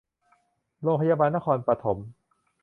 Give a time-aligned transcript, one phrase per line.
[0.81, 1.97] โรงพยาบาลนครปฐม